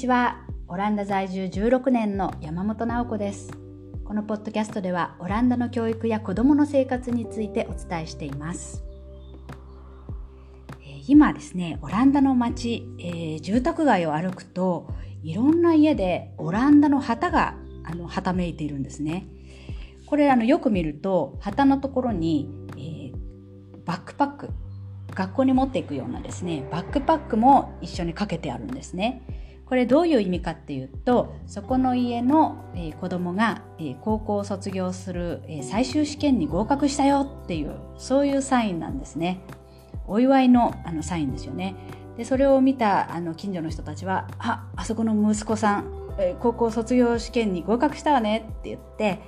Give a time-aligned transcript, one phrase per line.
[0.00, 0.46] ちは。
[0.66, 3.50] オランダ在住16年の山本直子です。
[4.02, 8.82] このポッドキャストではオランダの教育や子どもの生活についてお伝えしています。
[11.06, 14.88] 今ですねオランダの街、えー、住宅街を歩くと
[15.22, 19.26] いろんな家でオランダの旗があのはためいているんですね。
[20.06, 22.48] これあのよく見ると旗のところに、
[22.78, 23.12] えー、
[23.84, 24.48] バックパック
[25.14, 29.39] 学校に持っていくようなですねバックパックも一緒にかけてあるんですね。
[29.70, 39.40] これどういう意味かっていうとそこの家の、えー、子供が、え、高校を卒業する、え、最終試験に合格したよっていうそういうサインなんですね。
[40.08, 41.76] お祝いのあのサインですよね。
[42.16, 45.84] でそれを見たあの近所の人たちは「ああそこの息子さん、
[46.18, 49.20] え、高校卒業試験に合格したわね」って言って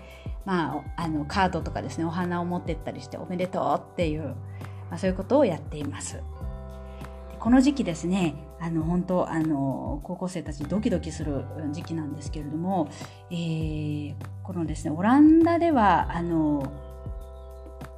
[0.44, 4.34] まあ、あのカードとかですねお花を持ってったりしておめでとうっていう、
[4.90, 6.20] まあ、そういうことをやっています。
[7.38, 12.88] この時期ですねあの本当あの高校生たちドキドキする時期なんですけれども、
[13.28, 16.72] えー、このですねオランダではあの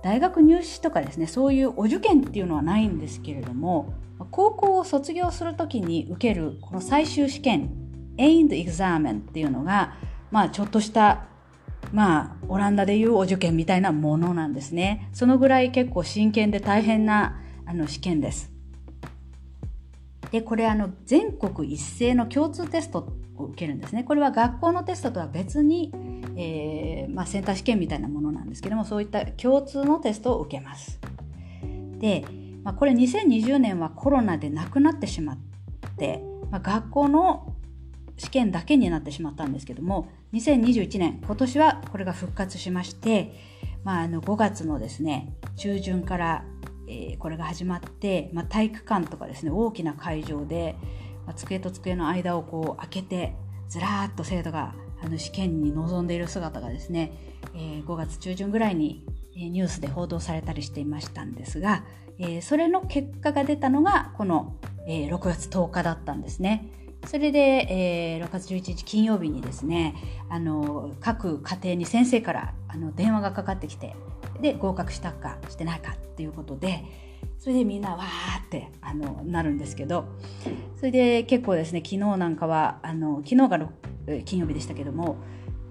[0.02, 3.92] 大学入試とかですねそういうお受験っていうのはないんですけれども
[4.30, 7.70] 高校を卒業する時に受けるこの最終試験
[8.16, 9.98] Aimed Examen っていうのが
[10.30, 11.26] まあちょっとした
[11.92, 15.10] まあオランダでいうお受験みたいなものなんですね。
[15.12, 18.53] そのぐらい結構真剣で大変なあの試験です。
[20.34, 24.02] でこれあの全国一斉の共通テストを受けるんですね。
[24.02, 25.92] これは学校のテストとは別に、
[26.34, 30.98] えー、まあ、センター試験みたいなものなんですけどもそういった共通のテストを受けます。
[32.00, 32.24] で、
[32.64, 35.38] まあ、これ2020年はコロナでなくなってしまっ
[35.96, 37.54] て、まあ、学校の
[38.16, 43.36] 試験だけになってしまったんですけども2021年今年はこれが復活しまして、
[43.84, 46.44] まあ、あの5月のですね中旬から
[46.86, 50.76] えー、これが始まって、まあ、体育館とかですね大きな会場で、
[51.26, 53.34] まあ、机と机の間をこう開けて
[53.68, 57.12] ずらーっと生徒があの試験に臨んでいる姿がですね、
[57.54, 59.04] えー、5月中旬ぐらいに
[59.34, 61.84] ニュースで報道されたりしていましたんですが、
[62.18, 66.70] えー、それの結果が出たのがこの、えー、6月10日だったんですね。
[67.06, 69.94] それで、えー、6月11日金曜日にですね
[70.30, 73.94] あの各家庭に先生からあの電話がかかってきて
[74.44, 76.84] で合格したかしてないかっていうことで
[77.38, 80.04] それでみんなわーってあのなるんですけど
[80.76, 83.70] それで結構ですね昨日なんかはあの昨日が
[84.26, 85.16] 金曜日でしたけども、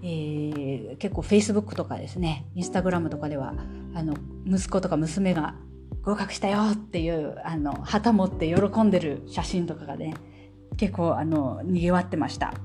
[0.01, 3.53] えー、結構 Facebook とかですね Instagram とかでは
[3.93, 4.15] あの
[4.47, 5.53] 息子とか娘が
[6.01, 10.15] 合格したよっていうあの旗持って喜んでる写真とかがね
[10.77, 12.55] 結構あのにぎわってました。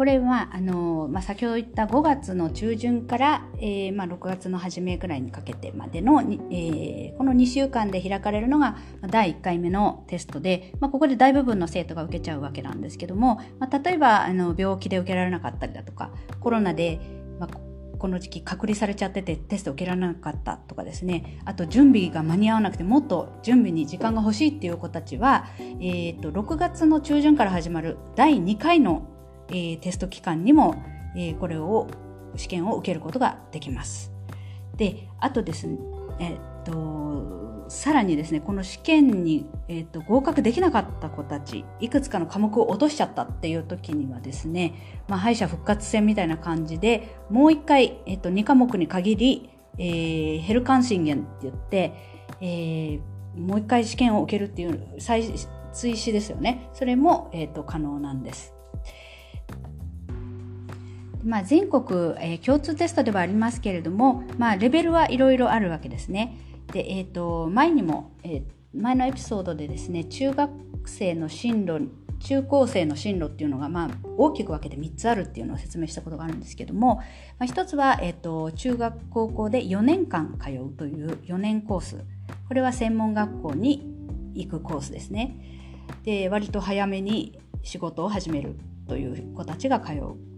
[0.00, 8.78] これはあの、まあ、先ほど言った5月の中旬から、えーまあ、6月の初めぐらいにかけてまでの、えー、この2週間で開かれるのが
[9.10, 16.10] 第1回目のテストで、まあ、ここで大部分の生徒が受けちゃうわけなんですけども、まあ、例えばあの病気で受けられなかったりだとか
[16.40, 16.98] コロナで、
[17.38, 17.58] まあ、
[17.98, 29.19] この時期隔離されちゃっててテスト受けられなかったとかですねあと準備が間に合わなくてもっと準備に時間が欲しいっていう子たちは、えーと、と6月の中旬から始まる第2回の
[29.50, 30.82] えー、テスト期間にも、
[31.16, 31.88] えー、これを
[32.36, 34.12] 試験を受けることができます。
[34.76, 35.78] であとですね、
[36.20, 51.94] えー、っとさらにですねこの試験に、えー、っと合格できなかった子たちいくつかの科目を落としちゃったっていう時にはですね、まあ、敗者復活戦みたいな感じでもう一回、えー、っと2科目に限り、えー、ヘルカンシンゲンって言って、
[52.40, 55.32] えー、もう一回試験を受けるっていう再
[55.72, 58.59] 追試ですよねそれも、えー、と可能なんです。
[61.24, 66.36] まあ、全国、えー、共通テストではありますけれども、まあ、レベルはいろいろあるわけですね。
[66.72, 68.42] で、えーと、前にも、えー、
[68.74, 70.50] 前のエピソードでですね中学
[70.86, 77.02] 生の進路中高生の進路っていうのが、まあ、大きく分けて3つあるっていうのを説明したことがあるんですけども、ま
[77.40, 82.04] あ、1つは、えーと、中学高校で4年間通うという4年コース。
[82.46, 83.86] これは専門学校に
[84.34, 85.36] 行くコースですね。
[86.04, 88.54] で割と早めに仕事を始める
[88.86, 90.29] という子たちが通う。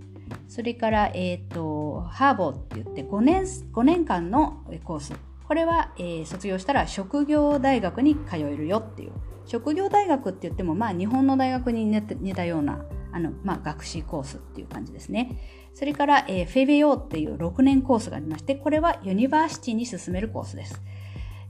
[0.48, 5.12] それから、えーと、 HAVO って言って5年 ,5 年間のコース
[5.46, 9.12] これは、えー、卒業したら職業大学に通えるよっていう
[9.44, 15.38] 職業大学って言っても、まあ、日本の大学に似たようなあの、まあ、学士コースっていう感じですね。
[15.74, 20.80] それから、えー、フェベオっていう6年コースがありまして、これは university に進めるコースです。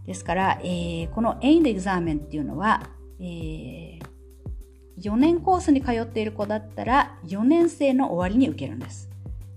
[0.06, 2.82] ですから、えー、このエインドエグザーメンっていうのは、
[3.20, 4.04] えー、
[5.00, 9.10] 4年コースに通っている子だったら4年生の終わりに受けるんです。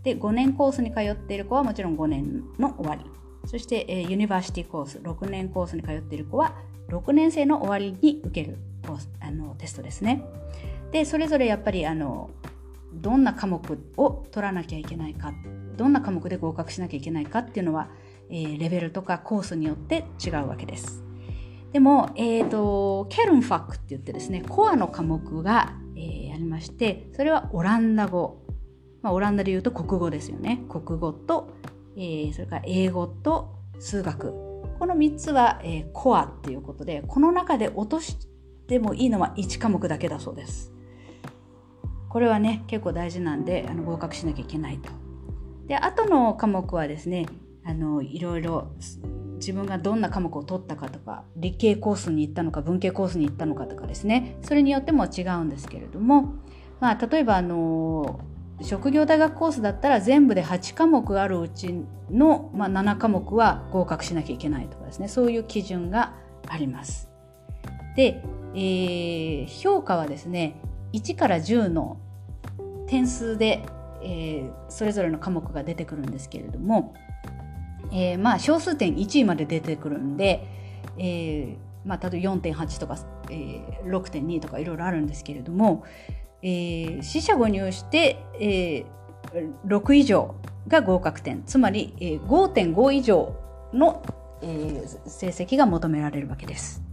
[0.04, 3.02] で5年コースに通っている子はもちろん5年の終わり
[3.46, 6.56] そして、えー、ユニバーシティコース6年コースに通っている子は
[6.90, 10.24] 6年生の終わりに受けるコースあのテストですね。
[10.92, 12.30] でそれぞれやっぱりあの
[12.94, 15.34] どんな科目を取らなきゃいけないか
[15.76, 17.90] どんな科目で合格しなきゃいけないかっていうのは、
[18.30, 21.05] えー、レベルとかコースによって違うわけです。
[21.76, 28.46] でも、えーと、ケルンファックって言ってですねコアの科目が、えー、ありましてそれはオランダ語、
[29.02, 31.50] まあ、オランダで言うと国語ですよね国語と、
[31.98, 34.32] えー、それから英語と数学
[34.80, 38.26] この3つは、えー、コアっていうことでこの中で落とし
[38.70, 40.72] てもいいのは1科目だけだそうです。
[42.08, 44.90] これはね結構大事なんであの合格しなきゃいけないと。
[45.68, 47.26] で後の科目はですね
[47.66, 48.72] あのいろいろ
[49.46, 56.34] 自分がどんな科目を取ったかとか理系コースに行ったのか文系コースに行ったのかとかですねそれによっても違うんですけれども、
[56.80, 58.20] まあ、例えばあの
[58.64, 61.76] 職業大学コースだったら全部で8科目あるうち
[62.10, 66.14] の、まあ、7科目は合格しなきゃいけないとかですねそういう基準が
[66.48, 67.10] あります。
[67.96, 68.24] で、
[68.56, 70.60] えー、評価はですね
[70.94, 71.98] 1から10の
[72.88, 73.66] 点数で、
[74.02, 76.94] えー、それぞれの科目が出てくるんですけれども、
[77.96, 80.46] えー、まあ小数点1位まで出てくるんで、
[80.98, 82.98] えーまあ、例えば4.8とか、
[83.30, 85.86] えー、6.2とかいろいろあるんですけれども、
[86.42, 90.36] えー、四捨五入して、えー、6以上
[90.68, 93.34] が合格点つまり、えー、5.5以上
[93.72, 94.04] の、
[94.42, 96.84] えー、成績が求められるわけです。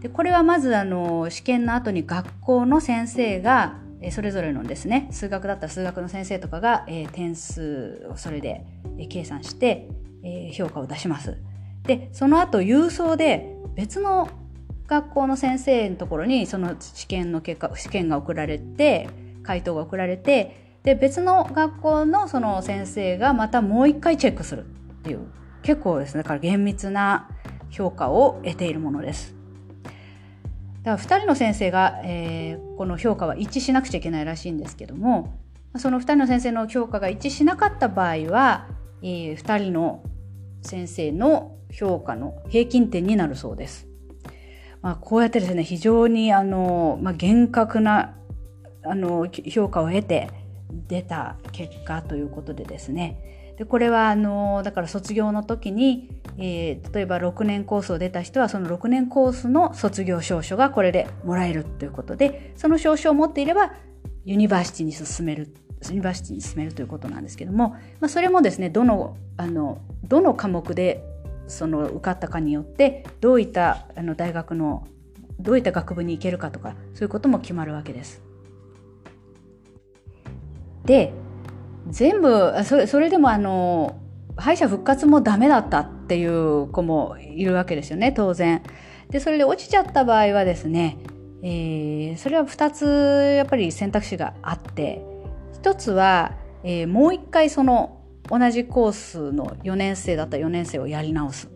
[0.00, 3.78] でこれはまずあの試験の後に学校の先生が
[4.10, 8.64] それぞれのですね数学だったら数学の先生とかが、えー、点数をそれで、
[9.08, 9.88] 計算して、
[10.22, 11.36] え、評価を出します。
[11.86, 14.28] でその後郵送で別の
[14.86, 19.08] 学校の先生のところにその試験の結果試験が送られて
[19.42, 24.68] 回答が送られてで別の学校のその先生がまたもう一回チェックするっ
[25.02, 25.20] ていう
[25.62, 27.28] 結構ですねだから厳密な
[27.70, 29.34] 評価を得ているものです。
[30.82, 35.36] だから2人の先生が、えー、この評価は一致しなくちゃいけないらしいんですけども
[35.78, 38.68] その2人の先生の評価が一致しなかった場合は、
[39.02, 40.02] えー、2人の
[40.62, 43.86] 先生の評価の平均点になるそうです。
[44.82, 48.14] まあ、こうやってですね非常にあの、まあ、厳格な
[48.84, 50.30] あの評価を得て
[50.70, 63.72] 出た結果ということでですねでこれはあのだから卒業の時にえー、例えば6年コースを出た人はその6年コースの卒業証書がこれでもらえるということでその証書を持っていれば
[64.24, 65.54] ユニバーシティに進める
[65.88, 67.70] ユニバーシティに進めるということなんですけども、
[68.00, 71.04] まあ、それもですねどのあのどの科目で
[71.46, 74.86] その受かったかによってどういったあの大学の
[75.38, 78.22] どういった学部に行けるかとかそういうことも決まるわけです。
[80.84, 81.12] で
[81.88, 84.00] 全部それそれでもあの
[84.36, 88.62] 敗者復活もダメだったっていう子もいるわけですよね当然。
[89.10, 90.98] でそれで落ちちゃった場合はですね、
[91.42, 95.04] えー、それは2つやっぱり選択肢があって
[95.66, 101.48] 1つは、えー、もう1回その同じコースの4年生だった4年生をやり直す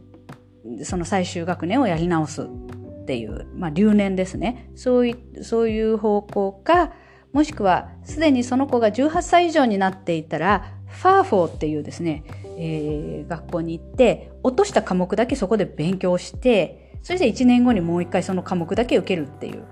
[0.82, 6.92] その最終学年をやり直すっていう、まあ、留年ですねそういそういう方向か
[7.32, 12.24] もしくはすでにその子が18歳以上になっていたらファーフォーっていうですね
[12.62, 19.64] えー、学校に行って落とした科目だけそこで勉強してそして1年後にもう一回その科目だけ受けるっていう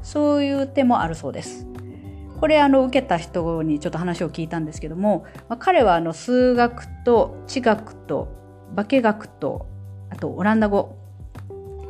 [0.00, 1.66] そういう手もあるそうです。
[2.40, 8.28] これあの受けた人にちょっと話を聞いたんですけども、まあ、彼はあの数学と地学と
[8.74, 9.66] 化学と
[10.10, 10.96] あとオランダ語。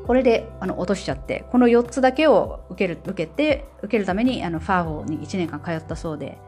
[0.07, 6.39] これであの落としちゃってこの4つだけを受ける受けて受けるためにあのファーホーに1年間通ったそうで。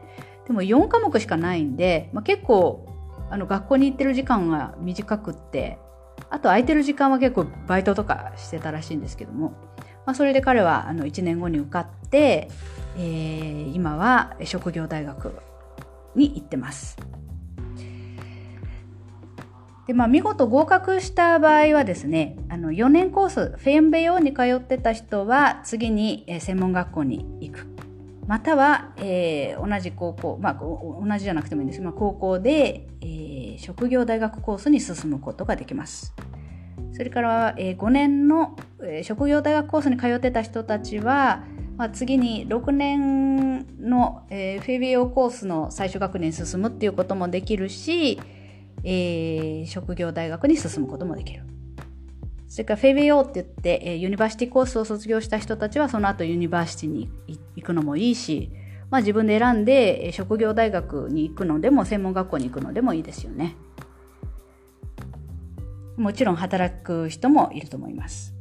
[0.47, 2.87] でも4科目しかないんで、まあ、結構
[3.29, 5.77] あの学校に行ってる時間が短くって
[6.29, 9.53] あと空いてる時間は結構バイトとかしてたらしいんですけども、
[10.09, 12.49] まあ、それで彼はあの1年後に受かって、
[12.97, 15.35] えー、今は職業大学
[16.15, 16.97] に行ってます。
[19.85, 27.67] でまあ、見事合格した場合はですねあの4年コースフェンベヨに通ってた人は次に専門学校に行く
[28.25, 36.15] または、えー、同じ高校、まあ、同じじゃなくてもいいんですけど、まあ、高校で、えー、職業大学コースに進むことができます。
[36.93, 41.43] それから、えー、5年の、え、職業大学コースに通ってた人たちは、
[41.77, 48.19] まあ、次に6年の、え、フェビオコースの最終学年に進むっていうこともできるし、
[48.83, 51.43] えー、職業大学に進むこともできる。
[52.49, 57.09] それから VWO って言って、えユニバーシティコースを卒業した人たちはその後ユニバーシティに
[57.55, 58.51] 行くのもいいし、
[58.89, 63.55] まあ、自分で選んで職業大学に行くのでも専門学校に行くのでもいいですよね。
[65.99, 68.33] もちろん働く人もいると思います。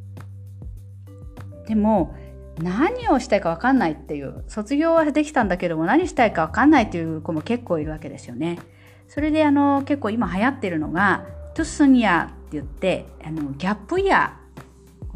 [1.66, 2.14] でも
[2.62, 8.58] 何をしたいか分かんないっていう卒業はできたんだけども何したいか分かんないっていう子も結構いるわけですよね。
[9.06, 14.38] それであの結構今流行ってるのがトゥスニアって言ってあのギャップイヤ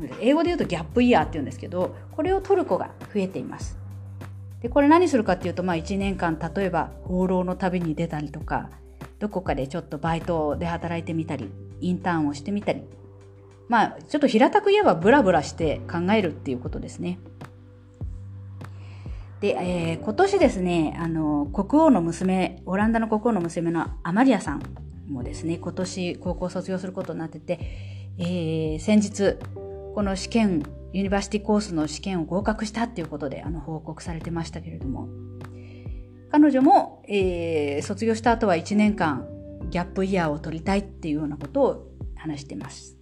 [0.00, 3.78] ー英語で言うとギャップイヤーって言うんですけどこれを取る子が増えています。
[4.60, 8.70] でこれ何するかっていうと、まあ、1年間例えば放浪の旅に出たりとか
[9.18, 11.50] どこかでちょっとバイトで働いてみたり
[11.82, 12.82] インターンをしてみたり
[13.68, 17.18] まあちょっと平たく言えばブラブラして考えるっていうことですね。
[19.40, 24.62] で、えー、今年ですねあの国王の娘オランダの国王の娘のアマリアさん
[25.08, 27.58] もですね今年高校卒業することになってて、
[28.18, 29.38] えー、先日
[29.94, 30.62] この試験
[30.92, 35.08] ユニバーシティコースの試験を合格したっていうことであの報告されてましたけれども
[36.30, 39.26] 彼女も、えー、卒業した後は1年間
[39.72, 42.98] ギャップイヤーを取りたいっていうようなことを話してます。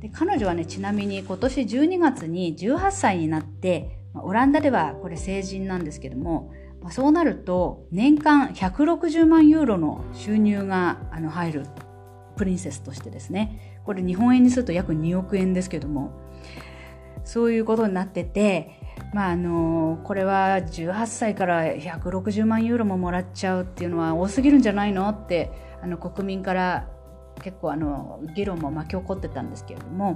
[0.00, 11.66] で彼女はねちなみに今年12月に18歳になってまオランダではこれ成人なんですけどもまそうなると年間160万ユーロの収入があの入る
[12.36, 16.12] プリンセスとしてですねこれ日本円にすると約2億円ですけども
[17.24, 25.50] そういうことになっててまああのこれは18歳から160万ユーロももらっちゃうっていうのは多すぎるんじゃないのって
[25.82, 26.88] あの国民から
[27.42, 30.14] 結構あの議論も巻き起こってたんですけれども、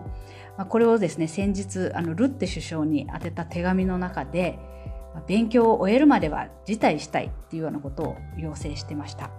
[0.59, 4.59] まあ、これをですね先日あのルッテ首相に宛てた手紙の中で
[5.27, 9.31] 勉強を終えるまでは辞退したいっていうようなことを要請してました。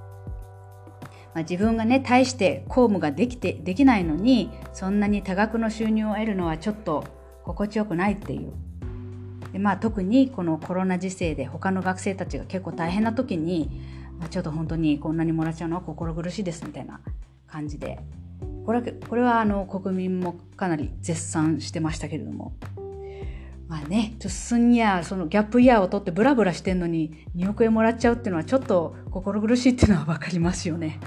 [1.33, 7.03] まあ、自分がね大して公務ができてできないのにそんなに多額の収入を得るのはちょっと
[7.43, 8.53] 心地よくないっていう
[9.53, 13.69] で、まあ、特にこのコロナ時世で他の学生たちが結構大変な時に、
[14.19, 15.77] ま、ちょっと本当にこんなにもらっちゃうの？
[15.77, 16.99] は心苦しいですみたいな
[17.47, 17.99] 感じで
[18.65, 22.53] これはこれはあの国民もかなり絶賛してましたけれども。
[23.69, 30.99] まあね、トゥッスンイヤー、そのギャップイヤーを取ってブラブラしてんのに2億円もらっちゃうっていうのはちょっと心苦しいっていうのは分かりますよね。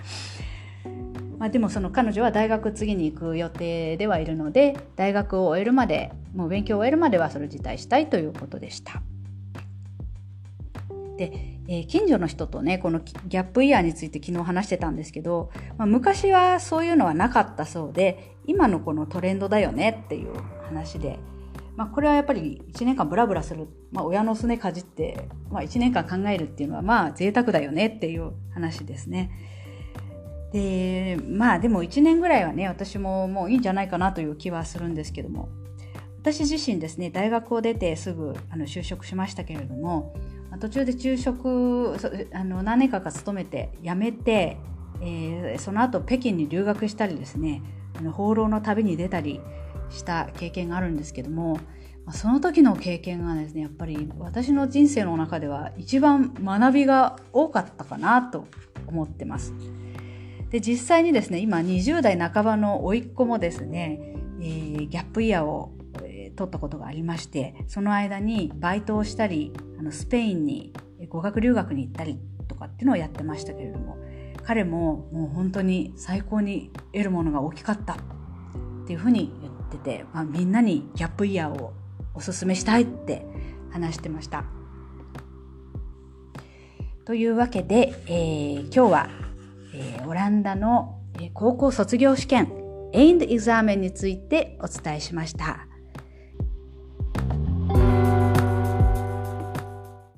[1.38, 9.02] まあ、でもその彼女は大学次に行く予定ではいるので大学を終えるまでもう勉強を終えるまではそれを辞退したいということでした。
[11.16, 11.32] で、
[11.68, 21.18] えー、近所の人とねこのギャップイヤーについて昨日話してたんですけど、まあ、昔はそういうのはなかったそうで今のこのトレンドだよねっていう話で、
[21.74, 29.30] まあ、これはやっぱり1年間ブラブラする、まあ、親のすねかじって、まあ、1年間考えるっていうのはまあ贅沢だよねっていう話ですね。
[30.52, 35.48] でまあでも1年ぐらいはね私ももういいんじゃないかなという気はするんですけども
[36.20, 40.14] 私自身ですね大学を出てすぐあの就職しましたけれども
[40.60, 41.96] 途中で昼食
[42.32, 44.56] あの何年かか勤めて辞めて、
[45.00, 47.62] えー、その後北京に留学したりですね
[47.98, 49.40] あの放浪の旅に出たり
[49.90, 51.60] した経験があるんですけども
[52.12, 58.46] その時の経験がですねやっぱり私の人生の中では一番学びが多かったかなと
[58.86, 59.52] 思ってます。
[60.56, 70.72] で実際にですね今20代半ばの甥っ子もですね、えー、ギャップイヤーを、え、取ったことがありましてその間にバイトをしたりあのスペインに
[71.10, 73.98] 語学留学に行ったりとかっていうのをやってましたけれども
[74.44, 77.96] 彼ももう本当に最高に得るものが大きかったっ
[78.86, 81.74] ていうふうに言ってて、まあ、みんなにギャップイヤーを
[82.14, 83.26] おすすめしたいって
[83.72, 84.44] 話してました。
[87.04, 89.26] というわけで、えー、今日は
[89.78, 91.00] え、オランダの
[91.34, 92.52] 高校卒業試験
[92.92, 95.66] エインドエグザーメンについてお伝えしました。